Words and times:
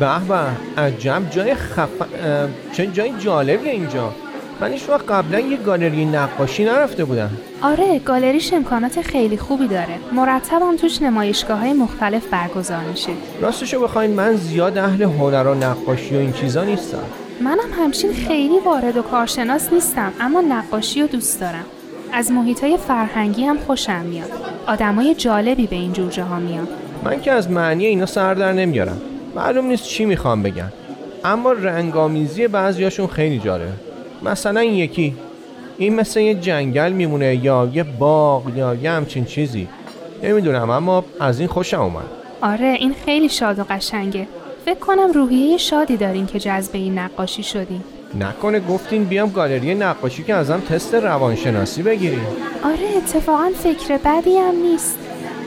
به 0.00 0.18
به 0.28 0.82
عجب 0.82 1.22
جای 1.30 1.54
خف... 1.54 1.88
چه 2.72 2.86
جای 2.86 3.12
جالبیه 3.18 3.72
اینجا. 3.72 4.12
من 4.60 4.72
هیچ 4.72 4.88
وقت 4.88 5.10
قبلا 5.10 5.40
یه 5.40 5.56
گالری 5.56 6.04
نقاشی 6.04 6.64
نرفته 6.64 7.04
بودم. 7.04 7.30
آره 7.62 7.98
گالریش 7.98 8.52
امکانات 8.52 9.02
خیلی 9.02 9.36
خوبی 9.36 9.66
داره. 9.66 9.94
مرتب 10.12 10.62
هم 10.62 10.76
توش 10.76 11.02
نمایشگاه 11.02 11.58
های 11.58 11.72
مختلف 11.72 12.26
برگزار 12.26 12.80
میشه. 12.80 13.10
راستشو 13.40 13.80
بخواین 13.80 14.10
من 14.10 14.34
زیاد 14.36 14.78
اهل 14.78 15.02
هنر 15.02 15.46
و 15.46 15.54
نقاشی 15.54 16.16
و 16.16 16.18
این 16.18 16.32
چیزا 16.32 16.64
نیستم. 16.64 17.04
منم 17.40 17.72
همچین 17.78 18.12
خیلی 18.12 18.58
وارد 18.66 18.96
و 18.96 19.02
کارشناس 19.02 19.72
نیستم 19.72 20.12
اما 20.20 20.40
نقاشی 20.40 21.00
رو 21.00 21.06
دوست 21.06 21.40
دارم. 21.40 21.64
از 22.12 22.32
محیط 22.32 22.64
های 22.64 22.76
فرهنگی 22.76 23.44
هم 23.44 23.58
خوشم 23.58 24.04
میاد. 24.04 24.30
آدمای 24.66 25.14
جالبی 25.14 25.66
به 25.66 25.76
این 25.76 25.92
جور 25.92 26.10
جاها 26.10 26.38
میاد 26.38 26.68
من 27.04 27.20
که 27.20 27.32
از 27.32 27.50
معنی 27.50 27.86
اینا 27.86 28.06
سر 28.06 28.34
در 28.34 28.52
نمیارم. 28.52 29.02
معلوم 29.34 29.66
نیست 29.66 29.84
چی 29.84 30.04
می‌خوام 30.04 30.42
بگن. 30.42 30.72
اما 31.24 31.52
رنگامیزی 31.52 32.48
بعضیاشون 32.48 33.06
خیلی 33.06 33.38
جالبه. 33.38 33.72
مثلا 34.22 34.60
این 34.60 34.74
یکی 34.74 35.14
این 35.78 35.94
مثل 35.94 36.20
یه 36.20 36.34
جنگل 36.34 36.92
میمونه 36.92 37.44
یا 37.44 37.70
یه 37.74 37.82
باغ 37.82 38.56
یا 38.56 38.74
یه 38.74 38.90
همچین 38.90 39.24
چیزی. 39.24 39.68
نمی‌دونم 40.22 40.70
اما 40.70 41.04
از 41.20 41.38
این 41.40 41.48
خوشم 41.48 41.80
اومد. 41.80 42.04
آره 42.42 42.76
این 42.80 42.94
خیلی 43.04 43.28
شاد 43.28 43.58
و 43.58 43.64
قشنگه. 43.70 44.26
فکر 44.64 44.78
کنم 44.78 45.12
روحیه 45.12 45.56
شادی 45.56 45.96
دارین 45.96 46.26
که 46.26 46.38
جذب 46.38 46.70
این 46.72 46.98
نقاشی 46.98 47.42
شدین. 47.42 47.82
نکنه 48.20 48.60
گفتین 48.60 49.04
بیام 49.04 49.30
گالری 49.30 49.74
نقاشی 49.74 50.22
که 50.22 50.34
ازم 50.34 50.60
تست 50.60 50.94
روانشناسی 50.94 51.82
بگیریم. 51.82 52.26
آره 52.64 52.96
اتفاقا 52.96 53.50
فکر 53.54 53.98
بدی 54.04 54.36
هم 54.36 54.54
نیست. 54.54 54.98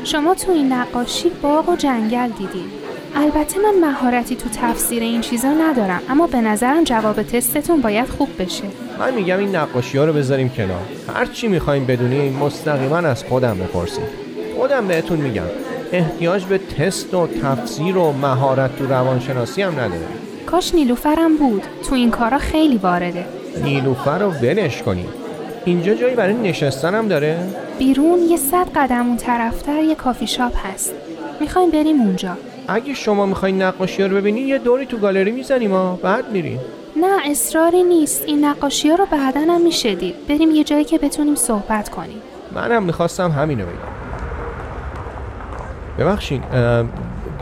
شما 0.03 0.35
تو 0.35 0.51
این 0.51 0.73
نقاشی 0.73 1.31
باغ 1.41 1.69
و 1.69 1.75
جنگل 1.75 2.27
دیدین. 2.27 2.82
البته 3.15 3.59
من 3.59 3.89
مهارتی 3.89 4.35
تو 4.35 4.49
تفسیر 4.49 5.03
این 5.03 5.21
چیزا 5.21 5.47
ندارم 5.47 6.01
اما 6.09 6.27
به 6.27 6.41
نظرم 6.41 6.83
جواب 6.83 7.23
تستتون 7.23 7.81
باید 7.81 8.07
خوب 8.07 8.29
بشه. 8.39 8.63
من 8.99 9.13
میگم 9.13 9.39
این 9.39 9.55
نقاشی 9.55 9.97
ها 9.97 10.05
رو 10.05 10.13
بذاریم 10.13 10.49
کنار. 10.49 10.81
هر 11.15 11.25
چی 11.25 11.47
می‌خوایم 11.47 11.85
بدونیم 11.85 12.33
مستقیما 12.33 12.97
از 12.97 13.23
خودم 13.23 13.57
بپرسید. 13.57 14.23
خودم 14.57 14.87
بهتون 14.87 15.19
میگم 15.19 15.43
احتیاج 15.91 16.45
به 16.45 16.57
تست 16.57 17.13
و 17.13 17.27
تفسیر 17.27 17.97
و 17.97 18.11
مهارت 18.11 18.75
تو 18.77 18.85
روانشناسی 18.85 19.61
هم 19.61 19.71
نداره. 19.71 20.07
کاش 20.45 20.75
نیلوفرم 20.75 21.37
بود. 21.37 21.63
تو 21.89 21.95
این 21.95 22.11
کارا 22.11 22.37
خیلی 22.37 22.77
وارده. 22.77 23.25
نیلوفر 23.63 24.19
رو 24.19 24.31
ولش 24.31 24.81
کنیم 24.81 25.07
اینجا 25.65 25.93
جایی 25.93 26.15
برای 26.15 26.33
نشستن 26.33 26.95
هم 26.95 27.07
داره؟ 27.07 27.37
بیرون 27.79 28.19
یه 28.19 28.37
صد 28.37 28.67
قدم 28.75 29.07
اون 29.07 29.17
طرفتر 29.17 29.83
یه 29.83 29.95
کافی 29.95 30.27
شاپ 30.27 30.53
هست. 30.67 30.93
می‌خوایم 31.41 31.69
بریم 31.69 32.01
اونجا. 32.01 32.37
اگه 32.67 32.93
شما 32.93 33.25
می‌خواین 33.25 33.61
نقاشی 33.61 34.01
ها 34.01 34.07
رو 34.07 34.15
ببینین 34.15 34.47
یه 34.47 34.57
دوری 34.57 34.85
تو 34.85 34.97
گالری 34.97 35.31
می‌زنیم 35.31 35.71
ها 35.71 35.99
بعد 36.03 36.31
میریم. 36.31 36.59
نه 36.95 37.31
اصراری 37.31 37.83
نیست. 37.83 38.23
این 38.25 38.45
نقاشی 38.45 38.89
ها 38.89 38.95
رو 38.95 39.05
بعدا 39.05 39.41
هم 39.41 39.61
میشه 39.61 39.95
دید 39.95 40.15
بریم 40.29 40.51
یه 40.51 40.63
جایی 40.63 40.83
که 40.83 40.97
بتونیم 40.97 41.35
صحبت 41.35 41.89
کنیم. 41.89 42.21
منم 42.55 42.83
می‌خواستم 42.83 43.31
همینو 43.31 43.63
بگم. 43.63 43.93
ببخشین 45.99 46.41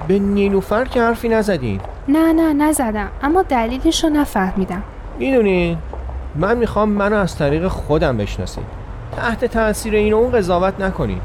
به 0.07 0.19
نیلوفر 0.19 0.85
که 0.85 1.01
حرفی 1.01 1.29
نزدین؟ 1.29 1.81
نه 2.07 2.33
نه 2.33 2.53
نزدم. 2.53 3.09
اما 3.23 3.41
دلیلش 3.41 4.03
رو 4.03 4.09
نفهمیدم. 4.09 4.83
می‌دونین 5.19 5.77
من 6.35 6.57
می‌خوام 6.57 6.89
منو 6.89 7.15
از 7.15 7.37
طریق 7.37 7.67
خودم 7.67 8.17
بشناسید. 8.17 8.63
تحت 9.15 9.45
تاثیر 9.45 9.95
این 9.95 10.13
و 10.13 10.17
اون 10.17 10.31
قضاوت 10.31 10.79
نکنین 10.79 11.21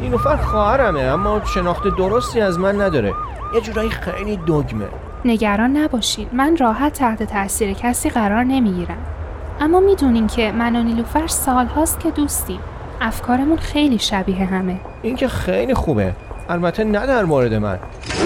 نیلوفر 0.00 0.36
خواهرمه 0.36 1.00
اما 1.00 1.44
شناخت 1.44 1.96
درستی 1.98 2.40
از 2.40 2.58
من 2.58 2.80
نداره. 2.80 3.14
یه 3.54 3.60
جورایی 3.60 3.90
خیلی 3.90 4.36
دگمه. 4.36 4.86
نگران 5.24 5.76
نباشید. 5.76 6.28
من 6.32 6.56
راحت 6.56 6.92
تحت 6.92 7.22
تاثیر 7.22 7.72
کسی 7.72 8.10
قرار 8.10 8.44
نمی‌گیرم. 8.44 8.98
اما 9.60 9.80
می‌دونین 9.80 10.26
که 10.26 10.52
من 10.52 10.76
و 10.76 10.82
نیلوفر 10.82 11.26
سالهاست 11.26 12.00
که 12.00 12.10
دوستیم. 12.10 12.60
افکارمون 13.00 13.56
خیلی 13.56 13.98
شبیه 13.98 14.44
همه. 14.44 14.80
این 15.02 15.16
که 15.16 15.28
خیلی 15.28 15.74
خوبه. 15.74 16.12
البته 16.48 16.84
نه 16.84 17.06
در 17.06 17.24
مورد 17.24 17.54
من. 17.54 17.78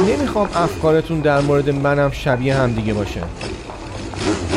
نمی‌خوام 0.08 0.48
افکارتون 0.54 1.20
در 1.20 1.40
مورد 1.40 1.70
منم 1.70 2.10
شبیه 2.10 2.56
هم 2.56 2.72
دیگه 2.72 2.94
باشه. 2.94 3.20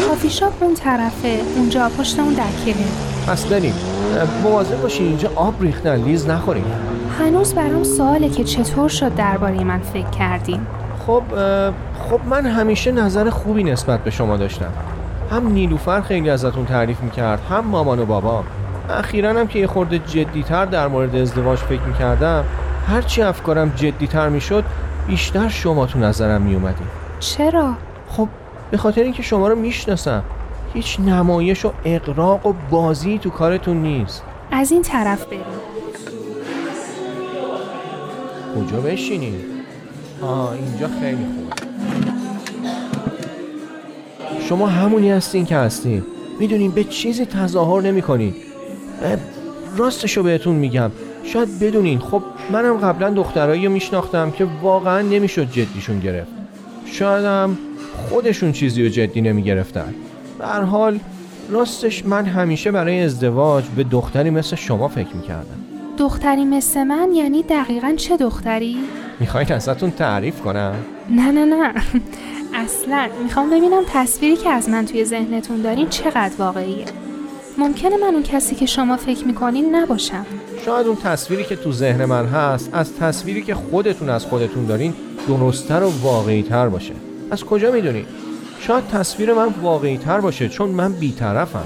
کافی 0.08 0.30
شاپ 0.30 0.64
اون 0.64 0.74
طرفه. 0.74 1.40
اونجا 1.56 1.90
پشت 2.00 2.20
اون 2.20 2.34
دکیه 2.34 2.76
پس 3.28 3.46
بریم. 3.46 3.74
مواظب 4.44 4.82
باشین 4.82 5.06
اینجا 5.06 5.32
آب 5.36 5.62
ریختن. 5.62 6.04
لیز 6.04 6.28
نخوریم. 6.30 6.66
هنوز 7.20 7.54
برام 7.54 7.84
سواله 7.84 8.30
که 8.30 8.44
چطور 8.44 8.90
شد 8.90 9.16
درباره 9.16 9.64
من 9.64 9.80
فکر 9.80 10.10
کردین. 10.10 10.60
خب 11.08 11.24
خب 12.10 12.20
من 12.26 12.46
همیشه 12.46 12.92
نظر 12.92 13.30
خوبی 13.30 13.64
نسبت 13.64 14.00
به 14.00 14.12
شما 14.12 14.38
داشتم. 14.38 14.72
هم 15.32 15.48
نیلوفر 15.48 16.02
خیلی 16.02 16.30
ازتون 16.30 16.66
تعریف 16.66 17.02
می‌کرد 17.02 17.40
هم 17.50 17.66
مامان 17.66 18.00
و 18.00 18.06
بابام. 18.06 18.44
اخیرا 18.90 19.30
هم 19.30 19.48
که 19.48 19.60
یه 19.60 19.68
خورده 19.68 20.00
جدیتر 20.00 20.66
در 20.66 20.88
مورد 20.88 21.16
ازدواج 21.16 21.60
فکر 21.60 21.82
می‌کردم 21.82 22.44
هرچی 22.88 23.22
افکارم 23.22 23.70
جدیتر 23.76 24.30
می‌شد 24.30 24.64
بیشتر 25.08 25.50
شما 25.50 25.86
تو 25.86 26.00
نظرم 26.00 26.42
میومدین 26.42 26.88
چرا؟ 27.20 27.74
خب 28.10 28.28
به 28.72 28.78
خاطر 28.78 29.02
اینکه 29.02 29.24
شما 29.24 29.48
رو 29.48 29.56
می‌شناسم. 29.56 30.24
هیچ 30.74 31.00
نمایش 31.00 31.66
و 31.66 31.72
اقراق 31.86 32.46
و 32.46 32.54
بازی 32.70 33.20
تو 33.20 33.30
کارتون 33.30 33.78
نیست. 33.78 34.24
از 34.52 34.72
این 34.72 34.82
طرف 34.82 35.26
بریم. 35.26 35.44
کجا 38.56 38.82
بشینیم؟ 38.82 39.36
آه 40.22 40.52
اینجا 40.52 40.90
خیلی 41.02 41.26
خوبه. 41.36 41.54
شما 44.50 44.68
همونی 44.68 45.12
هستین 45.12 45.46
که 45.46 45.56
هستین. 45.56 46.04
می‌دونین 46.40 46.72
به 46.72 46.84
چیزی 46.84 47.26
تظاهر 47.26 47.82
نمی 47.82 48.02
کنین 48.02 48.34
راستشو 49.78 50.24
بهتون 50.24 50.56
میگم. 50.56 50.92
شاید 51.24 51.60
بدونین. 51.60 52.00
خب 52.00 52.24
منم 52.52 52.78
قبلا 52.78 53.10
دخترایی 53.10 53.66
رو 53.66 53.72
میشناختم 53.72 54.32
که 54.32 54.48
واقعا 54.62 55.02
نمی‌شد 55.02 55.52
جدیشون 55.52 56.00
گرفت. 56.00 56.32
شاید 56.86 57.26
هم 57.26 57.58
خودشون 58.10 58.52
چیزی 58.52 58.84
رو 58.84 58.90
جدی 58.90 59.22
نمی‌گرفتن. 59.22 59.94
به 60.40 60.46
حال 60.46 61.00
راستش 61.50 62.06
من 62.06 62.26
همیشه 62.26 62.72
برای 62.72 63.00
ازدواج 63.00 63.64
به 63.76 63.84
دختری 63.84 64.30
مثل 64.30 64.56
شما 64.56 64.88
فکر 64.88 65.16
می‌کردم. 65.16 65.73
دختری 65.98 66.46
مثل 66.46 66.84
من 66.84 67.12
یعنی 67.14 67.44
دقیقا 67.44 67.94
چه 67.98 68.18
دختری؟ 68.18 68.78
می‌خواین 69.20 69.54
ازتون 69.54 69.92
تعریف 69.92 70.42
کنم؟ 70.42 70.76
نه 71.10 71.32
نه 71.32 71.46
نه. 71.46 71.74
اصلا 72.54 73.10
می‌خوام 73.24 73.50
ببینم 73.50 73.82
تصویری 73.94 74.36
که 74.36 74.50
از 74.50 74.70
من 74.70 74.86
توی 74.86 75.06
ذهنتون 75.06 75.62
دارین 75.62 75.90
چقدر 75.90 76.34
واقعیه. 76.38 76.86
ممکنه 77.58 77.98
من 77.98 78.14
اون 78.14 78.24
کسی 78.24 78.56
که 78.56 78.66
شما 78.66 78.98
فکر 78.98 79.26
می‌کنین 79.26 79.76
نباشم. 79.76 80.26
شاید 80.66 80.88
اون 80.88 80.96
تصویری 80.96 81.44
که 81.44 81.56
تو 81.56 81.72
ذهن 81.72 82.06
من 82.06 82.26
هست 82.26 82.70
از 82.74 82.96
تصویری 82.96 83.42
که 83.42 83.56
خودتون 83.56 84.10
از 84.10 84.26
خودتون 84.26 84.66
دارین 84.66 84.94
درستتر 85.28 85.84
و 85.84 85.92
واقعی 86.02 86.44
تر 86.44 86.70
باشه. 86.70 86.94
از 87.32 87.44
کجا 87.44 87.72
می‌دونین؟ 87.72 88.06
شاید 88.60 88.88
تصویر 88.88 89.34
من 89.34 89.48
واقعی 89.62 89.98
تر 89.98 90.20
باشه 90.20 90.50
چون 90.50 90.70
من 90.70 90.94
بیطرفم. 90.94 91.66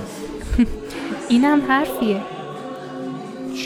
اینم 1.29 1.61
حرفیه. 1.67 2.36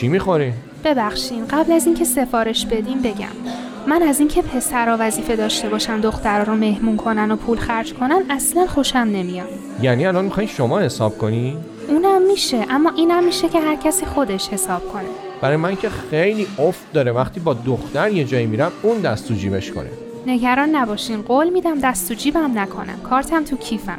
چی 0.02 0.08
می‌خوری؟ 0.08 0.52
ببخشین 0.84 1.46
قبل 1.46 1.72
از 1.72 1.86
اینکه 1.86 2.04
سفارش 2.04 2.66
بدیم 2.66 3.02
بگم. 3.02 3.52
من 3.86 4.02
از 4.02 4.18
اینکه 4.18 4.42
پسرا 4.42 4.96
وظیفه 5.00 5.36
داشته 5.36 5.68
باشن 5.68 6.00
دخترا 6.00 6.42
رو 6.42 6.54
مهمون 6.54 6.96
کنن 6.96 7.30
و 7.30 7.36
پول 7.36 7.58
خرج 7.58 7.94
کنن 7.94 8.22
اصلا 8.30 8.66
خوشم 8.66 8.98
نمیاد. 8.98 9.48
یعنی 9.82 10.06
الان 10.06 10.24
می‌خواین 10.24 10.48
شما 10.48 10.80
حساب 10.80 11.18
کنی؟ 11.18 11.56
اونم 11.88 12.22
میشه 12.22 12.66
اما 12.70 12.92
اینم 12.96 13.24
میشه 13.24 13.48
که 13.48 13.60
هر 13.60 13.76
کسی 13.76 14.06
خودش 14.06 14.48
حساب 14.48 14.92
کنه. 14.92 15.08
برای 15.40 15.56
من 15.56 15.76
که 15.76 15.88
خیلی 15.88 16.46
افت 16.58 16.92
داره 16.92 17.12
وقتی 17.12 17.40
با 17.40 17.54
دختر 17.54 18.12
یه 18.12 18.24
جایی 18.24 18.46
میرم 18.46 18.72
اون 18.82 19.00
دست 19.00 19.28
تو 19.28 19.34
جیبش 19.34 19.72
کنه. 19.72 19.90
نگران 20.26 20.68
نباشین 20.68 21.22
قول 21.22 21.50
میدم 21.50 21.80
دست 21.80 22.08
تو 22.08 22.14
جیبم 22.14 22.58
نکنم. 22.58 23.00
کارتم 23.10 23.44
تو 23.44 23.56
کیفمه. 23.56 23.96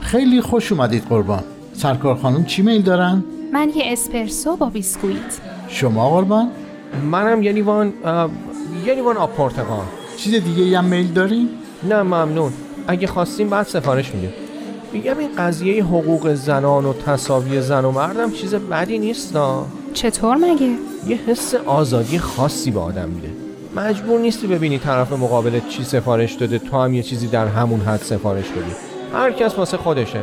خیلی 0.00 0.40
خوش 0.40 0.72
اومدید 0.72 1.04
قربان. 1.04 1.42
سرکار 1.72 2.16
خانم 2.16 2.44
چی 2.44 2.62
میل 2.62 2.82
دارن؟ 2.82 3.24
من 3.52 3.68
یه 3.76 3.82
اسپرسو 3.86 4.56
با 4.56 4.70
بیسکویت 4.70 5.40
شما 5.68 6.10
قربان؟ 6.10 6.50
منم 7.10 7.42
یه 7.42 7.52
لیوان 7.52 7.92
یه 8.86 8.94
لیوان 8.94 9.16
آب 9.16 9.32
پرتقال 9.32 9.84
چیز 10.16 10.34
دیگه 10.34 10.78
هم 10.78 10.84
میل 10.84 11.12
دارین؟ 11.12 11.48
نه 11.82 12.02
ممنون 12.02 12.52
اگه 12.88 13.06
خواستیم 13.06 13.48
بعد 13.48 13.66
سفارش 13.66 14.14
میدیم 14.14 14.32
میگم 14.92 15.18
این 15.18 15.28
قضیه 15.38 15.84
حقوق 15.84 16.34
زنان 16.34 16.84
و 16.84 16.92
تصاوی 16.92 17.60
زن 17.60 17.84
و 17.84 17.90
مردم 17.90 18.30
چیز 18.30 18.54
بدی 18.54 18.98
نیست 18.98 19.36
نا. 19.36 19.66
چطور 19.94 20.36
مگه؟ 20.36 20.74
یه 21.06 21.18
حس 21.26 21.54
آزادی 21.54 22.18
خاصی 22.18 22.70
به 22.70 22.80
آدم 22.80 23.08
میده 23.08 23.30
مجبور 23.76 24.20
نیستی 24.20 24.46
ببینی 24.46 24.78
طرف 24.78 25.12
مقابلت 25.12 25.68
چی 25.68 25.84
سفارش 25.84 26.32
داده 26.32 26.58
تو 26.58 26.82
هم 26.82 26.94
یه 26.94 27.02
چیزی 27.02 27.26
در 27.26 27.46
همون 27.46 27.80
حد 27.80 28.00
سفارش 28.00 28.48
بدی 28.48 28.72
هر 29.14 29.32
کس 29.32 29.58
واسه 29.58 29.76
خودشه 29.76 30.20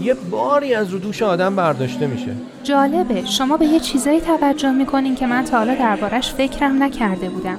یه 0.00 0.14
باری 0.14 0.74
از 0.74 0.90
رو 0.90 0.98
دوش 0.98 1.22
آدم 1.22 1.56
برداشته 1.56 2.06
میشه. 2.06 2.32
جالبه. 2.62 3.26
شما 3.26 3.56
به 3.56 3.66
یه 3.66 3.80
چیزایی 3.80 4.20
توجه 4.20 4.70
می‌کنین 4.70 5.14
که 5.14 5.26
من 5.26 5.44
تا 5.44 5.58
حالا 5.58 5.74
دربارش 5.74 6.32
فکرم 6.32 6.82
نکرده 6.82 7.28
بودم. 7.28 7.58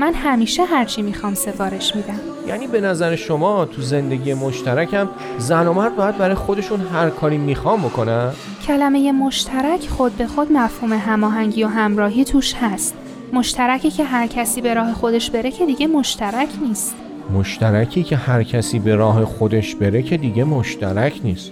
من 0.00 0.14
همیشه 0.14 0.64
هرچی 0.64 1.02
می‌خوام 1.02 1.34
سفارش 1.34 1.96
میدم. 1.96 2.20
یعنی 2.48 2.66
به 2.66 2.80
نظر 2.80 3.16
شما 3.16 3.64
تو 3.64 3.82
زندگی 3.82 4.34
مشترکم 4.34 5.08
زن 5.38 5.66
و 5.66 5.72
مرد 5.72 5.96
باید 5.96 6.18
برای 6.18 6.34
خودشون 6.34 6.80
هر 6.80 7.10
کاری 7.10 7.38
می‌خوام 7.38 7.80
بکنن؟ 7.80 8.32
کلمه 8.66 9.12
مشترک 9.12 9.88
خود 9.88 10.16
به 10.16 10.26
خود 10.26 10.52
مفهوم 10.52 10.92
هماهنگی 10.92 11.64
و 11.64 11.68
همراهی 11.68 12.24
توش 12.24 12.54
هست. 12.54 12.94
مشترکی 13.32 13.90
که 13.90 14.04
هر 14.04 14.26
کسی 14.26 14.60
به 14.60 14.74
راه 14.74 14.92
خودش 14.92 15.30
بره 15.30 15.50
که 15.50 15.66
دیگه 15.66 15.86
مشترک 15.86 16.48
نیست. 16.62 16.94
مشترکی 17.34 18.02
که 18.02 18.16
هر 18.16 18.42
کسی 18.42 18.78
به 18.78 18.94
راه 18.94 19.24
خودش 19.24 19.74
بره 19.74 20.02
که 20.02 20.16
دیگه 20.16 20.44
مشترک 20.44 21.20
نیست. 21.24 21.50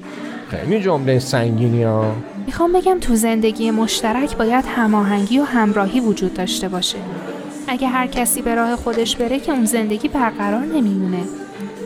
خیلی 0.49 0.81
جمله 0.81 1.19
سنگینی 1.19 1.83
ها. 1.83 2.13
می‌خوام 2.47 2.73
بگم 2.73 2.99
تو 3.01 3.15
زندگی 3.15 3.71
مشترک 3.71 4.37
باید 4.37 4.65
هماهنگی 4.77 5.39
و 5.39 5.43
همراهی 5.43 6.01
وجود 6.01 6.35
داشته 6.35 6.69
باشه. 6.69 6.99
اگه 7.69 7.89
هر 7.89 8.07
کسی 8.07 8.43
به 8.43 8.55
راه 8.55 8.77
خودش 8.77 9.17
بره 9.17 9.39
که 9.39 9.53
اون 9.53 9.65
زندگی 9.65 10.09
برقرار 10.09 10.65
نمیمونه. 10.65 11.23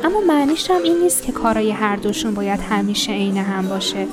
اما 0.04 0.20
معنیش 0.28 0.70
هم 0.70 0.82
این 0.82 0.98
نیست 1.02 1.22
که 1.22 1.32
کارای 1.32 1.70
هر 1.70 1.96
دوشون 1.96 2.34
باید 2.34 2.60
همیشه 2.60 3.12
عین 3.12 3.36
هم 3.36 3.68
باشه. 3.68 4.06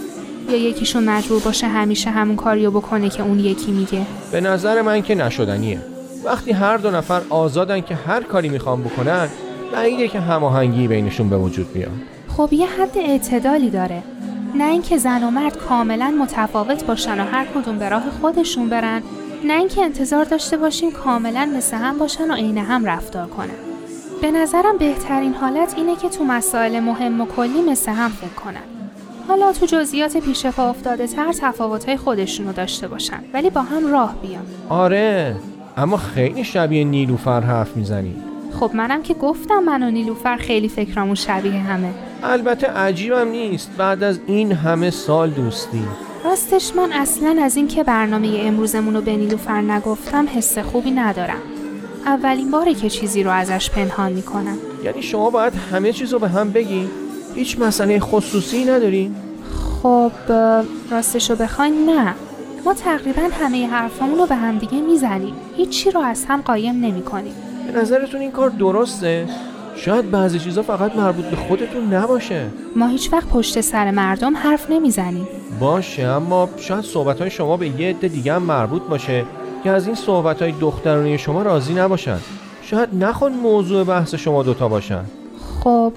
یا 0.49 0.57
یکیشون 0.57 1.03
مجبور 1.03 1.41
باشه 1.41 1.67
همیشه 1.67 2.09
همون 2.09 2.35
کاریو 2.35 2.71
بکنه 2.71 3.09
که 3.09 3.23
اون 3.23 3.39
یکی 3.39 3.71
میگه. 3.71 4.01
به 4.31 4.41
نظر 4.41 4.81
من 4.81 5.01
که 5.01 5.15
نشدنیه. 5.15 5.79
وقتی 6.23 6.51
هر 6.51 6.77
دو 6.77 6.91
نفر 6.91 7.21
آزادن 7.29 7.81
که 7.81 7.95
هر 7.95 8.23
کاری 8.23 8.49
می‌خوان 8.49 8.83
بکنن 8.83 9.27
بعیده 9.75 10.07
که 10.07 10.19
هماهنگی 10.19 10.87
بینشون 10.87 11.29
به 11.29 11.37
وجود 11.37 11.73
بیاد. 11.73 11.91
خب 12.27 12.49
یه 12.53 12.67
حد 12.67 12.97
اعتدالی 12.97 13.69
داره. 13.69 14.03
نه 14.55 14.63
اینکه 14.63 14.97
زن 14.97 15.23
و 15.23 15.31
مرد 15.31 15.57
کاملا 15.57 16.13
متفاوت 16.21 16.85
باشن 16.85 17.19
و 17.19 17.23
هر 17.23 17.45
کدوم 17.45 17.79
به 17.79 17.89
راه 17.89 18.03
خودشون 18.21 18.69
برن 18.69 19.01
نه 19.45 19.53
اینکه 19.53 19.81
انتظار 19.81 20.25
داشته 20.25 20.57
باشیم 20.57 20.91
کاملا 20.91 21.49
مثل 21.57 21.77
هم 21.77 21.97
باشن 21.97 22.31
و 22.31 22.33
عین 22.33 22.57
هم 22.57 22.85
رفتار 22.85 23.27
کنن. 23.27 23.47
به 24.21 24.31
نظرم 24.31 24.77
بهترین 24.79 25.33
حالت 25.33 25.73
اینه 25.77 25.95
که 25.95 26.09
تو 26.09 26.23
مسائل 26.23 26.79
مهم 26.79 27.21
و 27.21 27.25
کلی 27.25 27.61
مثل 27.61 27.91
هم 27.91 28.09
فکر 28.09 28.43
کنن. 28.43 28.63
حالا 29.27 29.51
تو 29.51 29.65
جزئیات 29.65 30.17
پیش 30.17 30.45
پا 30.45 30.69
افتاده 30.69 31.07
تر 31.07 31.31
تفاوتهای 31.31 31.97
خودشونو 31.97 32.53
داشته 32.53 32.87
باشن 32.87 33.19
ولی 33.33 33.49
با 33.49 33.61
هم 33.61 33.91
راه 33.91 34.15
بیان. 34.21 34.45
آره 34.69 35.35
اما 35.77 35.97
خیلی 35.97 36.43
شبیه 36.43 36.83
نیلوفر 36.83 37.41
حرف 37.41 37.77
می‌زنی. 37.77 38.15
خب 38.59 38.71
منم 38.73 39.03
که 39.03 39.13
گفتم 39.13 39.59
من 39.59 39.83
و 39.83 39.91
نیلوفر 39.91 40.37
خیلی 40.37 40.69
فکرامون 40.69 41.15
شبیه 41.15 41.53
همه. 41.53 41.89
البته 42.23 42.67
عجیبم 42.67 43.27
نیست. 43.27 43.71
بعد 43.77 44.03
از 44.03 44.19
این 44.27 44.51
همه 44.51 44.89
سال 44.89 45.29
دوستی. 45.29 45.83
راستش 46.25 46.75
من 46.75 46.91
اصلا 46.93 47.37
از 47.41 47.55
این 47.57 47.67
که 47.67 47.83
برنامه 47.83 48.37
امروزمون 48.39 48.93
رو 48.95 49.01
به 49.01 49.15
نیلوفر 49.15 49.61
نگفتم 49.61 50.27
حس 50.35 50.57
خوبی 50.57 50.91
ندارم. 50.91 51.41
اولین 52.05 52.51
باره 52.51 52.73
که 52.73 52.89
چیزی 52.89 53.23
رو 53.23 53.31
ازش 53.31 53.69
پنهان 53.69 54.11
می‌کنم. 54.11 54.57
یعنی 54.83 55.01
شما 55.01 55.29
باید 55.29 55.53
همه 55.71 55.93
چیز 55.93 56.13
رو 56.13 56.19
به 56.19 56.27
هم 56.27 56.51
بگی. 56.51 56.87
هیچ 57.35 57.59
مسئله 57.59 57.99
خصوصی 57.99 58.65
ندارین 58.65 59.15
خب 59.83 60.11
راستش 60.91 61.29
رو 61.29 61.35
بخواین 61.35 61.89
نه. 61.89 62.13
ما 62.65 62.73
تقریبا 62.73 63.21
همه 63.41 63.67
حرفامون 63.67 64.17
رو 64.19 64.25
به 64.25 64.35
هم 64.35 64.57
دیگه 64.57 64.81
می‌زنیم. 64.81 65.33
هیچی 65.57 65.91
رو 65.91 66.01
از 66.01 66.25
هم 66.25 66.41
قایم 66.41 66.75
نمی 66.75 67.03
کنیم 67.03 67.33
به 67.65 67.79
نظرتون 67.79 68.21
این 68.21 68.31
کار 68.31 68.49
درسته؟ 68.49 69.27
شاید 69.75 70.11
بعضی 70.11 70.39
چیزا 70.39 70.61
فقط 70.61 70.95
مربوط 70.95 71.25
به 71.25 71.35
خودتون 71.35 71.93
نباشه. 71.93 72.45
ما 72.75 72.87
هیچ 72.87 73.13
وقت 73.13 73.27
پشت 73.27 73.61
سر 73.61 73.91
مردم 73.91 74.37
حرف 74.37 74.69
نمی‌زنیم. 74.69 75.27
باشه 75.59 76.03
اما 76.03 76.49
شاید 76.57 76.83
صحبت 76.83 77.21
های 77.21 77.29
شما 77.29 77.57
به 77.57 77.67
یه 77.67 77.89
عده 77.89 78.07
دیگه 78.07 78.33
هم 78.33 78.43
مربوط 78.43 78.81
باشه 78.81 79.25
که 79.63 79.69
از 79.69 79.85
این 79.85 79.95
صحبت 79.95 80.41
های 80.41 80.51
دخترانه 80.51 81.17
شما 81.17 81.41
راضی 81.41 81.73
نباشن. 81.73 82.17
شاید 82.61 82.89
نخون 82.93 83.31
موضوع 83.31 83.83
بحث 83.83 84.15
شما 84.15 84.43
دوتا 84.43 84.67
باشن. 84.67 85.05
خب 85.63 85.93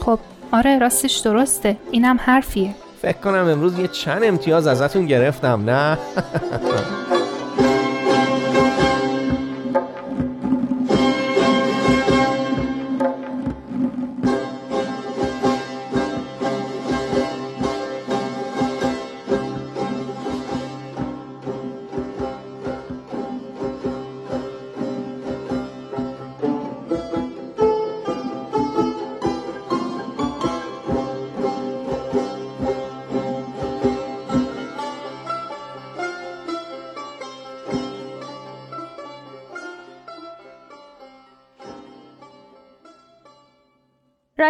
خب 0.00 0.18
آره 0.52 0.78
راستش 0.78 1.16
درسته. 1.16 1.76
اینم 1.90 2.18
حرفیه. 2.20 2.74
فکر 3.02 3.18
کنم 3.18 3.48
امروز 3.48 3.78
یه 3.78 3.88
چند 3.88 4.24
امتیاز 4.24 4.66
ازتون 4.66 5.06
گرفتم 5.06 5.62
نه؟ 5.70 5.98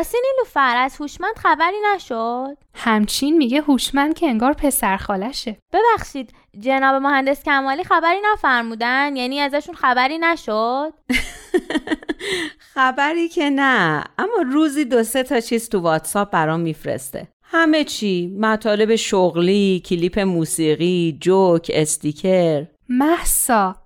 راستی 0.00 0.18
نیلوفر 0.22 0.76
از 0.76 0.96
هوشمند 0.96 1.36
خبری 1.36 1.76
نشد؟ 1.94 2.56
همچین 2.74 3.36
میگه 3.36 3.60
هوشمند 3.60 4.14
که 4.14 4.26
انگار 4.26 4.52
پسر 4.52 4.96
خالشه. 4.96 5.56
ببخشید 5.72 6.34
جناب 6.58 7.02
مهندس 7.02 7.44
کمالی 7.44 7.84
خبری 7.84 8.18
نفرمودن؟ 8.32 9.16
یعنی 9.16 9.40
ازشون 9.40 9.74
خبری 9.74 10.18
نشد؟ 10.18 10.94
خبری 12.74 13.28
که 13.28 13.50
نه 13.50 14.04
اما 14.18 14.44
روزی 14.52 14.84
دو 14.84 15.02
سه 15.02 15.22
تا 15.22 15.40
چیز 15.40 15.68
تو 15.68 15.80
واتساپ 15.80 16.30
برام 16.30 16.60
میفرسته. 16.60 17.28
همه 17.42 17.84
چی 17.84 18.36
مطالب 18.38 18.96
شغلی 18.96 19.82
کلیپ 19.86 20.18
موسیقی 20.18 21.18
جوک 21.20 21.70
استیکر. 21.74 22.64
محسا. 22.88 23.76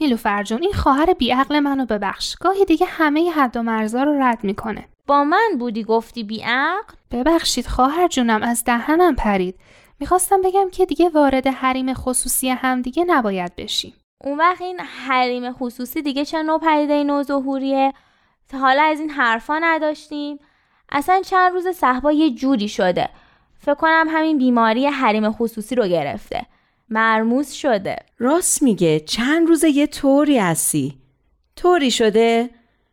نیلوفر 0.00 0.42
جون 0.42 0.62
این 0.62 0.72
خواهر 0.72 1.12
بیعقل 1.12 1.60
منو 1.60 1.86
ببخش. 1.86 2.36
گاهی 2.36 2.64
دیگه 2.64 2.86
همه 2.86 3.30
حد 3.30 3.56
و 3.56 3.62
مرزا 3.62 4.02
رو 4.02 4.22
رد 4.22 4.44
می‌کنه. 4.44 4.88
با 5.06 5.24
من 5.24 5.56
بودی 5.58 5.84
گفتی 5.84 6.24
بیعقل؟ 6.24 6.94
ببخشید 7.10 7.66
خواهر 7.66 8.08
جونم 8.08 8.42
از 8.42 8.64
دهنم 8.64 9.14
پرید. 9.14 9.54
می‌خواستم 10.00 10.42
بگم 10.42 10.70
که 10.72 10.86
دیگه 10.86 11.08
وارد 11.08 11.46
حریم 11.46 11.94
خصوصی 11.94 12.48
هم 12.48 12.82
دیگه 12.82 13.04
نباید 13.04 13.56
بشیم. 13.56 13.94
اون 14.24 14.38
وقت 14.38 14.60
این 14.60 14.80
حریم 14.80 15.52
خصوصی 15.52 16.02
دیگه 16.02 16.24
چه 16.24 16.42
نوع 16.42 16.60
پدیده 16.60 17.04
نوظهوریه 17.04 17.92
تا 18.48 18.58
حالا 18.58 18.82
از 18.82 19.00
این 19.00 19.10
حرفا 19.10 19.58
نداشتیم. 19.58 20.38
اصلا 20.88 21.22
چند 21.22 21.52
روز 21.52 21.68
صحبا 21.68 22.12
یه 22.12 22.30
جوری 22.30 22.68
شده. 22.68 23.08
فکر 23.58 23.74
کنم 23.74 24.06
همین 24.10 24.38
بیماری 24.38 24.86
حریم 24.86 25.32
خصوصی 25.32 25.74
رو 25.74 25.86
گرفته. 25.86 26.46
مرموز 26.88 27.50
شده. 27.50 27.96
راست 28.18 28.62
میگه. 28.62 29.00
چند 29.00 29.48
روز 29.48 29.64
یه 29.64 29.86
طوری 29.86 30.38
هستی. 30.38 30.98
طوری 31.56 31.90
شده؟ 31.90 32.50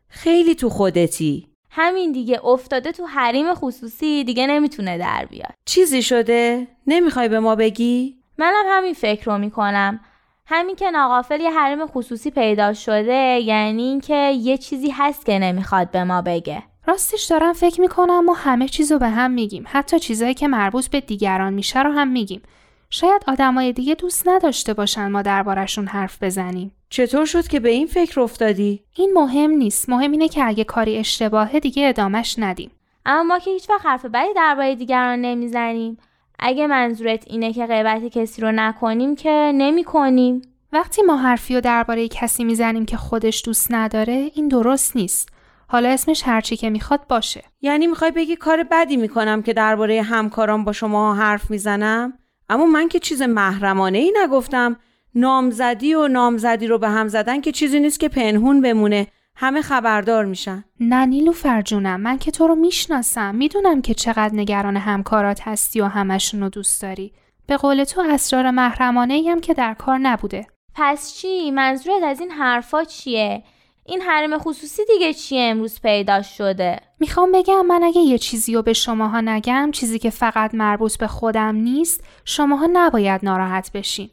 خیلی 0.08 0.56
تو 0.56 0.70
خودتی. 0.70 1.53
همین 1.76 2.12
دیگه 2.12 2.46
افتاده 2.46 2.92
تو 2.92 3.06
حریم 3.06 3.54
خصوصی 3.54 4.24
دیگه 4.24 4.48
نمی‌تونه 4.48 4.98
در 4.98 5.26
بیاد. 5.30 5.54
چیزی 5.66 6.02
شده؟ 6.02 6.68
نمی‌خوای 6.88 7.30
به 7.30 7.40
ما 7.40 7.56
بگی؟ 7.56 8.16
منم 8.38 8.64
همین 8.68 8.94
فکر 8.94 9.26
رو 9.26 9.38
می‌کنم. 9.38 10.00
همین 10.46 10.76
که 10.76 10.92
ناقافل 10.92 11.42
یه 11.42 11.52
حریم 11.52 11.88
خصوصی 11.88 12.32
پیدا 12.32 12.74
شده 12.74 13.40
یعنی 13.44 13.84
اینکه 13.84 14.32
یه 14.32 14.58
چیزی 14.58 14.90
هست 14.90 15.26
که 15.26 15.40
نمی‌خواد 15.40 15.92
به 15.92 16.04
ما 16.04 16.22
بگه. 16.22 16.64
راستش 16.88 17.24
دارم 17.24 17.54
فکر 17.54 17.82
می‌کنم 17.82 18.26
ما 18.26 18.34
همه 18.34 18.68
چیزو 18.68 19.00
به 19.00 19.10
هم 19.10 19.32
میگیم. 19.32 19.66
حتی 19.68 20.00
چیزایی 20.00 20.34
که 20.34 20.48
مربوط 20.48 20.88
به 20.88 21.00
دیگران 21.00 21.54
میشه 21.54 21.82
رو 21.82 21.92
هم 21.92 22.08
میگیم. 22.08 22.42
شاید 22.90 23.22
آدمای 23.28 23.74
دیگه 23.74 23.96
دوست 23.96 24.28
نداشته 24.28 24.74
باشن 24.74 25.12
ما 25.12 25.22
دربارشون 25.22 25.88
حرف 25.88 26.24
بزنیم. 26.24 26.72
چطور 26.96 27.26
شد 27.26 27.48
که 27.48 27.60
به 27.60 27.70
این 27.70 27.88
فکر 27.88 28.22
افتادی؟ 28.22 28.84
این 28.96 29.12
مهم 29.14 29.52
نیست. 29.52 29.90
مهم 29.90 30.12
اینه 30.12 30.28
که 30.28 30.48
اگه 30.48 30.64
کاری 30.64 30.98
اشتباهه 30.98 31.60
دیگه 31.60 31.90
ادامش 31.90 32.36
ندیم. 32.40 32.72
اما 33.06 33.24
ما 33.24 33.40
که 33.40 33.52
هیچ 33.52 33.70
وقت 33.70 33.86
حرف 33.86 34.06
بدی 34.06 34.34
درباره 34.36 34.76
دیگران 34.76 35.22
نمی‌زنیم. 35.22 35.98
اگه 36.40 36.68
منظورت 36.68 37.24
اینه 37.28 37.54
که 37.54 37.66
غیبت 37.66 38.06
کسی 38.06 38.42
رو 38.42 38.52
نکنیم 38.52 39.16
که 39.16 39.52
نمی‌کنیم. 39.56 40.42
وقتی 40.74 41.02
ما 41.02 41.18
حرفی 41.18 41.56
رو 41.56 41.62
درباره 41.62 42.08
کسی 42.08 42.44
می‌زنیم 42.44 42.86
که 42.86 42.98
خودش 42.98 43.42
دوست 43.46 43.68
نداره 43.72 44.32
این 44.36 44.48
درست 44.48 44.96
نیست. 44.96 45.30
حالا 45.68 45.90
اسمش 45.90 46.24
هرچی 46.26 46.58
که 46.58 46.70
می‌خواد 46.70 47.08
باشه. 47.08 47.44
یعنی 47.62 47.88
می‌خوای 47.88 48.12
بگی 48.12 48.36
کار 48.36 48.64
بدی 48.64 48.98
می‌کنم 48.98 49.42
که 49.42 49.54
درباره 49.54 50.02
همکاران 50.02 50.64
با 50.64 50.72
شما 50.72 51.16
حرف 51.16 51.52
می‌زنم؟ 51.52 52.14
اما 52.50 52.66
من 52.66 52.88
که 52.88 53.00
چیز 53.00 53.22
محرمانه 53.22 53.98
ای 53.98 54.14
نگفتم. 54.24 54.78
نامزدی 55.16 55.94
و 55.94 56.08
نامزدی 56.08 56.68
رو 56.68 56.78
به 56.78 56.90
هم 56.90 57.08
زدن 57.08 57.42
که 57.42 57.52
چیزی 57.52 57.80
نیست 57.80 58.00
که 58.00 58.10
پنهون 58.10 58.62
بمونه. 58.62 59.08
همه 59.36 59.62
خبردار 59.62 60.26
میشن. 60.26 60.64
نه 60.80 61.06
نیلوفر 61.06 61.62
جونم 61.62 62.02
من 62.02 62.18
که 62.18 62.32
تو 62.32 62.48
رو 62.48 62.56
می‌شناسم. 62.56 63.36
می‌دونم 63.36 63.82
که 63.82 63.94
چقدر 63.94 64.36
نگران 64.36 64.78
همکارات 64.78 65.42
هستی 65.42 65.82
و 65.82 65.86
همشون 65.86 66.42
رو 66.42 66.50
دوست 66.50 66.82
داری. 66.82 67.14
به 67.48 67.58
قول 67.58 67.84
تو 67.84 68.02
اسرار 68.10 68.52
محرمانه 68.52 69.14
ای 69.14 69.30
هم 69.30 69.42
که 69.42 69.54
در 69.54 69.74
کار 69.74 69.98
نبوده. 69.98 70.48
پس 70.76 71.14
چی؟ 71.14 71.52
منظورت 71.52 72.04
از 72.04 72.20
این 72.20 72.32
حرفا 72.32 72.84
چیه؟ 72.84 73.44
این 73.86 74.02
حرم 74.02 74.38
خصوصی 74.38 74.82
دیگه 74.86 75.14
چیه 75.14 75.42
امروز 75.42 75.82
پیدا 75.82 76.22
شده؟ 76.22 76.80
می‌خوام 77.00 77.32
بگم 77.32 77.66
من 77.66 77.84
اگه 77.84 78.02
یه 78.02 78.18
چیزی 78.18 78.54
رو 78.54 78.62
به 78.62 78.74
شماها 78.74 79.22
نگم 79.22 79.70
چیزی 79.74 80.00
که 80.00 80.10
فقط 80.10 80.56
مربوط 80.56 80.98
به 80.98 81.08
خودم 81.08 81.56
نیست 81.56 82.04
شماها 82.26 82.70
نباید 82.74 83.20
ناراحت 83.24 83.72
بشین. 83.74 84.10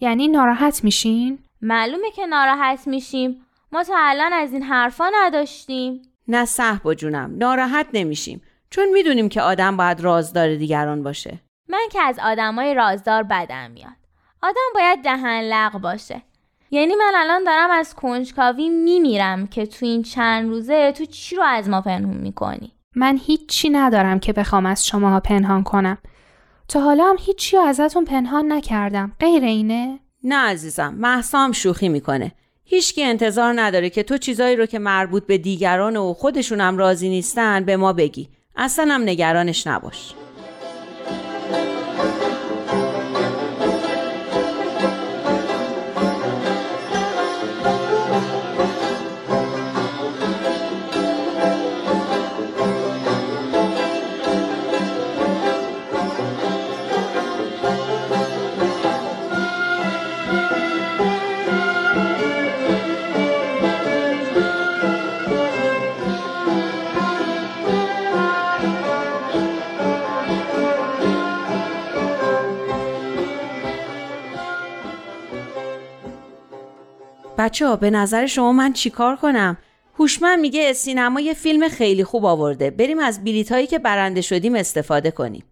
یعنی 0.00 0.28
ناراحت 0.28 0.84
میشین؟ 0.84 1.38
معلومه 1.62 2.10
که 2.10 2.26
ناراحت 2.26 2.86
میشیم. 2.88 3.46
ما 3.72 3.84
تا 3.84 3.94
الان 3.96 4.32
از 4.32 4.52
این 4.52 4.62
حرفا 4.62 5.04
نداشتیم. 5.14 6.02
نه 6.28 6.44
صحبا 6.44 6.94
جونم 6.94 7.34
ناراحت 7.38 7.86
نمیشیم. 7.92 8.42
چون 8.70 8.88
می‌دونیم 8.92 9.28
که 9.28 9.42
آدم 9.42 9.76
باید 9.76 10.00
رازدار 10.00 10.54
دیگران 10.54 11.02
باشه. 11.02 11.38
من 11.68 11.88
که 11.92 12.00
از 12.02 12.18
آدمای 12.18 12.74
رازدار 12.74 13.22
بدم 13.22 13.70
میاد. 13.70 13.92
آدم 14.42 14.70
باید 14.74 15.02
دهن 15.02 15.40
لق 15.40 15.78
باشه. 15.78 16.22
یعنی 16.70 16.94
من 16.94 17.12
الان 17.16 17.44
دارم 17.44 17.70
از 17.70 17.94
کنجکاوی 17.94 18.68
میمیرم 18.68 19.46
که 19.46 19.66
تو 19.66 19.86
این 19.86 20.02
چند 20.02 20.48
روزه 20.48 20.92
تو 20.92 21.04
چی 21.04 21.36
رو 21.36 21.42
از 21.42 21.68
ما 21.68 21.80
پنهون 21.80 22.16
می‌کنی؟ 22.16 22.72
من 22.96 23.18
هیچی 23.26 23.70
ندارم 23.70 24.20
که 24.20 24.32
بخوام 24.32 24.66
از 24.66 24.86
شماها 24.86 25.20
پنهان 25.20 25.62
کنم. 25.62 25.98
تا 26.70 26.80
حالا 26.80 27.04
هم 27.04 27.16
هیچی 27.20 27.56
ازتون 27.56 28.04
پنهان 28.04 28.52
نکردم. 28.52 29.12
غیر 29.20 29.44
اینه؟ 29.44 29.98
نه 30.24 30.36
عزیزم 30.36 30.94
محسام 30.94 31.52
شوخی 31.52 31.88
می‌کنه. 31.88 32.32
هیچکی 32.64 33.04
انتظار 33.04 33.60
نداره 33.60 33.90
که 33.90 34.02
تو 34.02 34.18
چیزایی 34.18 34.56
رو 34.56 34.66
که 34.66 34.78
مربوط 34.78 35.26
به 35.26 35.38
دیگران 35.38 35.96
و 35.96 36.12
خودشون 36.12 36.60
هم 36.60 36.78
راضی 36.78 37.08
نیستن 37.08 37.64
به 37.64 37.76
ما 37.76 37.92
بگی. 37.92 38.28
اصلا 38.56 38.94
هم 38.94 39.02
نگرانش 39.02 39.66
نباش. 39.66 40.14
بچه 77.40 77.66
ها 77.66 77.76
به 77.76 77.90
نظر 77.90 78.26
شما 78.26 78.52
من 78.52 78.72
چیکار 78.72 79.16
کنم؟ 79.16 79.56
هوشمند 79.98 80.38
میگه 80.40 80.72
سینما 80.72 81.20
یه 81.20 81.34
فیلم 81.34 81.68
خیلی 81.68 82.04
خوب 82.04 82.24
آورده. 82.24 82.70
بریم 82.70 82.98
از 82.98 83.24
بلیت 83.24 83.52
هایی 83.52 83.66
که 83.66 83.78
برنده 83.78 84.20
شدیم 84.20 84.54
استفاده 84.54 85.10
کنیم. 85.10 85.44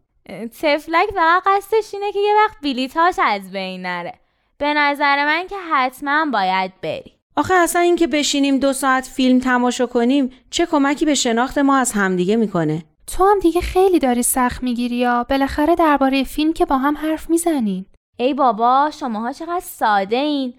تفلک 0.61 1.09
فقط 1.15 1.43
قصدش 1.47 1.95
اینه 1.95 2.13
که 2.13 2.19
یه 2.19 2.33
وقت 2.45 2.57
بلیتاش 2.63 3.15
از 3.23 3.51
بین 3.51 3.83
نره. 3.83 4.15
به 4.59 4.75
نظر 4.75 5.25
من 5.25 5.47
که 5.51 5.57
حتما 5.73 6.27
باید 6.33 6.73
بری 6.83 7.13
آخه 7.37 7.55
اصلا 7.55 7.83
اینکه 7.83 8.07
بشینیم 8.07 8.59
دو 8.59 8.73
ساعت 8.73 9.07
فیلم 9.07 9.39
تماشا 9.39 9.87
کنیم 9.87 10.31
چه 10.51 10.67
کمکی 10.67 11.05
به 11.05 11.15
شناخت 11.15 11.59
ما 11.59 11.77
از 11.77 11.93
همدیگه 11.93 12.37
می‌کنه؟ 12.37 12.85
تو 13.07 13.25
هم 13.25 13.39
دیگه 13.39 13.61
خیلی 13.61 13.99
داری 13.99 14.23
سخت 14.23 14.63
می‌گیری 14.63 14.97
یا 14.97 15.27
بالاخره 15.31 15.75
درباره 15.75 16.25
فیلم 16.25 16.53
که 16.53 16.67
با 16.67 16.79
هم 16.79 16.97
حرف 16.97 17.31
می‌زنین؟ 17.31 17.87
ای 18.17 18.35
بابا 18.35 18.91
شماها 19.01 19.33
چقدر 19.33 19.63
ساده 19.65 20.17
این 20.17 20.55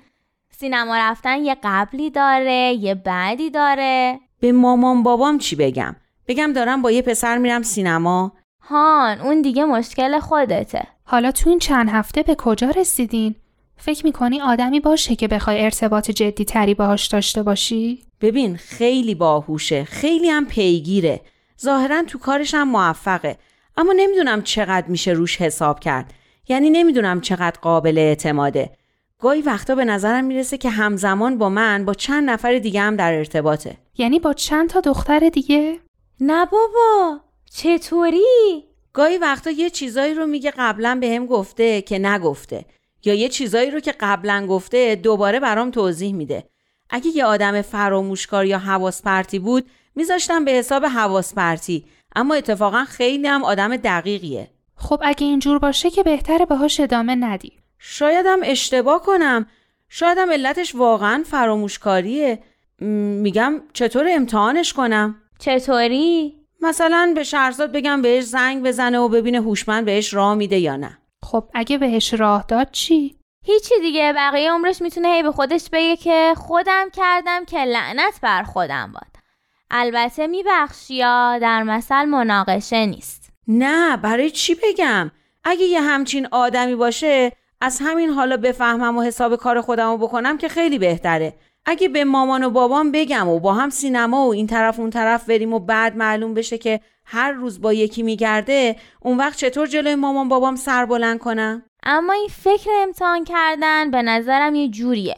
سینما 0.59 0.97
رفتن 0.97 1.37
یه 1.45 1.57
قبلی 1.63 2.09
داره 2.09 2.77
یه 2.79 2.95
بعدی 2.95 3.49
داره. 3.49 4.19
به 4.39 4.51
مامان 4.51 5.03
بابام 5.03 5.37
چی 5.37 5.55
بگم؟ 5.55 5.95
بگم 6.27 6.53
دارم 6.53 6.81
با 6.81 6.91
یه 6.91 7.01
پسر 7.01 7.37
میرم 7.37 7.61
سینما. 7.61 8.31
هان 8.61 9.21
اون 9.21 9.41
دیگه 9.41 9.65
مشکل 9.65 10.19
خودته. 10.19 10.87
حالا 11.03 11.31
تو 11.31 11.49
این 11.49 11.59
چند 11.59 11.89
هفته 11.89 12.23
به 12.23 12.35
کجا 12.35 12.69
رسیدین؟ 12.69 13.35
فکر 13.77 14.05
می‌کنی 14.05 14.41
آدمی 14.41 14.79
باشه 14.79 15.15
که 15.15 15.27
بخوای 15.27 15.63
ارتباط 15.63 16.11
جدی 16.11 16.45
تری 16.45 16.73
باهاش 16.73 17.07
داشته 17.07 17.43
باشی؟ 17.43 18.03
ببین 18.21 18.57
خیلی 18.57 19.15
باهوشه. 19.15 19.83
خیلی 19.83 20.29
هم 20.29 20.45
پیگیره. 20.45 21.21
ظاهرا 21.61 22.03
تو 22.03 22.19
کارش 22.19 22.53
هم 22.53 22.69
موفقه. 22.69 23.37
اما 23.77 23.93
نمی‌دونم 23.97 24.41
چقدر 24.41 24.87
میشه 24.87 25.11
روش 25.11 25.41
حساب 25.41 25.79
کرد. 25.79 26.13
یعنی 26.47 26.69
نمی‌دونم 26.69 27.21
چقدر 27.21 27.59
قابل 27.61 27.97
اعتماده. 27.97 28.78
گاهی 29.21 29.41
وقتا 29.41 29.75
به 29.75 29.85
نظرم 29.85 30.25
می‌رسه 30.25 30.57
که 30.57 30.69
همزمان 30.69 31.37
با 31.37 31.49
من 31.49 31.85
با 31.85 31.93
چند 31.93 32.29
نفر 32.29 32.57
دیگه 32.57 32.81
هم 32.81 32.95
در 32.95 33.13
ارتباطه. 33.13 33.77
یعنی 33.97 34.19
با 34.19 34.33
چند 34.33 34.69
تا 34.69 34.79
دختر 34.79 35.29
دیگه؟ 35.29 35.79
نه 36.19 36.45
بابا 36.45 37.19
چطوری؟ 37.51 38.63
گاهی 38.93 39.17
وقتا 39.17 39.51
یه 39.51 39.69
چیزایی 39.69 40.13
رو 40.13 40.25
میگه 40.25 40.53
قبلا 40.57 40.97
به 41.01 41.15
هم 41.15 41.25
گفته 41.25 41.81
که 41.81 41.99
نگفته. 41.99 42.65
یا 43.05 43.13
یه 43.13 43.29
چیزایی 43.29 43.71
رو 43.71 43.79
که 43.79 43.93
قبلا 43.99 44.47
گفته 44.47 44.95
دوباره 44.95 45.39
برام 45.39 45.71
توضیح 45.71 46.13
میده. 46.13 46.43
اگه 46.89 47.07
یه 47.07 47.25
آدم 47.25 47.61
فراموشکار 47.61 48.45
یا 48.45 48.57
حواس 48.59 49.01
پرتی 49.01 49.39
بود 49.39 49.65
میذاشتم 49.95 50.45
به 50.45 50.51
حساب 50.51 50.85
حواس 50.85 51.33
پرتی 51.33 51.85
اما 52.15 52.35
اتفاقا 52.35 52.85
خیلی 52.85 53.27
هم 53.27 53.43
آدم 53.43 53.77
دقیقیه. 53.77 54.47
خب 54.75 54.99
اگه 55.03 55.27
اینجور 55.27 55.59
باشه 55.59 55.89
که 55.89 56.03
بهتره 56.03 56.45
باهاش 56.45 56.79
ادامه 56.79 57.15
ندی. 57.15 57.58
شایدم 57.79 58.39
اشتباه 58.43 59.01
کنم. 59.01 59.45
شایدم 59.89 60.31
علتش 60.31 60.75
واقعا 60.75 61.23
فراموشکاریه. 61.25 62.43
میگم 62.79 63.61
چطور 63.73 64.05
امتحانش 64.09 64.73
کنم؟ 64.73 65.15
چطوری؟ 65.39 66.35
مثلا 66.61 67.11
به 67.15 67.23
شهرزاد 67.23 67.71
بگم 67.71 68.01
بهش 68.01 68.23
زنگ 68.23 68.63
بزنه 68.63 68.99
و 68.99 69.09
ببینه 69.09 69.41
هوشمند 69.41 69.85
بهش 69.85 70.13
راه 70.13 70.35
میده 70.35 70.57
یا 70.57 70.75
نه. 70.75 70.97
خب 71.23 71.49
اگه 71.53 71.77
بهش 71.77 72.13
راه 72.13 72.45
داد 72.47 72.71
چی؟ 72.71 73.15
هیچی 73.45 73.73
دیگه 73.81 74.13
بقیه 74.15 74.51
عمرش 74.51 74.81
می‌تونه 74.81 75.07
هی 75.07 75.23
به 75.23 75.31
خودش 75.31 75.69
بگه 75.71 75.97
که 75.97 76.33
خودم 76.37 76.89
کردم 76.93 77.45
که 77.45 77.57
لعنت 77.59 78.19
بر 78.21 78.43
خودم 78.43 78.91
باد. 78.93 79.23
البته 79.71 80.27
میبخشی 80.27 80.95
یا 80.95 81.39
در 81.41 81.63
مثل 81.63 82.05
مناقشه 82.05 82.85
نیست. 82.85 83.29
نه 83.47 83.97
برای 83.97 84.31
چی 84.31 84.55
بگم؟ 84.55 85.11
اگه 85.43 85.65
یه 85.65 85.81
همچین 85.81 86.27
آدمی 86.31 86.75
باشه 86.75 87.31
از 87.61 87.79
همین 87.81 88.09
حالا 88.09 88.37
بفهمم 88.37 88.97
و 88.97 89.01
حساب 89.01 89.35
کار 89.35 89.61
خودم 89.61 89.91
رو 89.91 89.97
بکنم 89.97 90.37
که 90.37 90.47
خیلی 90.49 90.79
بهتره. 90.79 91.33
اگه 91.65 91.89
به 91.89 92.03
مامان 92.03 92.43
و 92.43 92.49
بابام 92.49 92.91
بگم 92.91 93.27
و 93.27 93.39
با 93.39 93.53
هم 93.53 93.69
سینما 93.69 94.27
و 94.27 94.33
این 94.33 94.47
طرف 94.47 94.79
اون 94.79 94.89
طرف 94.89 95.29
بریم 95.29 95.53
و 95.53 95.59
بعد 95.59 95.97
معلوم 95.97 96.33
بشه 96.33 96.57
که 96.57 96.79
هر 97.05 97.31
روز 97.31 97.61
با 97.61 97.73
یکی 97.73 98.03
میگرده 98.03 98.75
اون 98.99 99.17
وقت 99.17 99.37
چطور 99.37 99.67
جلوی 99.67 99.95
مامان 99.95 100.29
بابام 100.29 100.55
سر 100.55 100.85
بلند 100.85 101.19
کنم؟ 101.19 101.63
اما 101.83 102.13
این 102.13 102.27
فکر 102.27 102.69
امتحان 102.83 103.23
کردن 103.23 103.91
به 103.91 104.01
نظرم 104.01 104.55
یه 104.55 104.69
جوریه. 104.69 105.17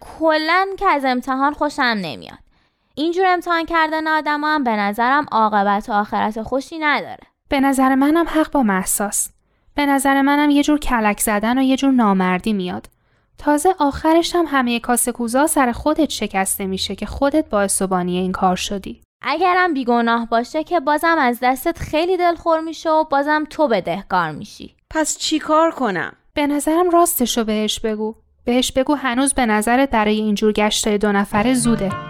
کلا 0.00 0.66
که 0.78 0.88
از 0.88 1.04
امتحان 1.04 1.52
خوشم 1.52 1.82
نمیاد. 1.82 2.38
اینجور 2.94 3.26
امتحان 3.26 3.64
کردن 3.64 4.06
آدم 4.08 4.44
هم 4.44 4.64
به 4.64 4.70
نظرم 4.70 5.26
عاقبت 5.32 5.88
و 5.88 5.92
آخرت 5.92 6.42
خوشی 6.42 6.78
نداره. 6.78 7.24
به 7.48 7.60
نظر 7.60 7.94
منم 7.94 8.26
حق 8.28 8.52
با 8.52 8.62
محساس. 8.62 9.30
به 9.78 9.86
نظر 9.86 10.22
منم 10.22 10.50
یه 10.50 10.62
جور 10.62 10.78
کلک 10.78 11.20
زدن 11.20 11.58
و 11.58 11.62
یه 11.62 11.76
جور 11.76 11.90
نامردی 11.92 12.52
میاد. 12.52 12.86
تازه 13.38 13.74
آخرش 13.78 14.36
هم 14.36 14.44
همه 14.48 14.80
کاسه 14.80 15.12
کوزا 15.12 15.46
سر 15.46 15.72
خودت 15.72 16.10
شکسته 16.10 16.66
میشه 16.66 16.94
که 16.94 17.06
خودت 17.06 17.48
باعث 17.50 17.82
و 17.82 17.86
بانی 17.86 18.18
این 18.18 18.32
کار 18.32 18.56
شدی. 18.56 19.00
اگرم 19.22 19.74
بیگناه 19.74 20.28
باشه 20.28 20.64
که 20.64 20.80
بازم 20.80 21.16
از 21.18 21.38
دستت 21.42 21.78
خیلی 21.78 22.16
دلخور 22.16 22.60
میشه 22.60 22.90
و 22.90 23.04
بازم 23.04 23.44
تو 23.50 23.68
بدهکار 23.68 24.30
میشی. 24.30 24.74
پس 24.90 25.18
چی 25.18 25.38
کار 25.38 25.70
کنم؟ 25.70 26.12
به 26.34 26.46
نظرم 26.46 26.90
راستشو 26.90 27.44
بهش 27.44 27.80
بگو. 27.80 28.14
بهش 28.44 28.72
بگو 28.72 28.94
هنوز 28.94 29.34
به 29.34 29.46
نظرت 29.46 29.90
برای 29.90 30.16
اینجور 30.16 30.52
گشتای 30.52 30.98
دو 30.98 31.12
نفره 31.12 31.54
زوده. 31.54 32.07